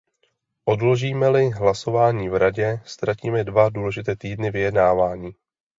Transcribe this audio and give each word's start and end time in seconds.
Odložíme-li 0.65 1.51
hlasování 1.51 2.29
v 2.29 2.35
Radě, 2.35 2.81
ztratíme 2.85 3.43
dva 3.43 3.69
důležité 3.69 4.15
týdny 4.15 4.51
vyjednávání. 4.51 5.35